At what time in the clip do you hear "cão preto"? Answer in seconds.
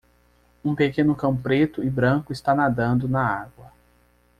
1.15-1.83